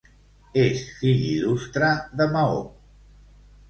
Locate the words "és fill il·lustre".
0.61-1.93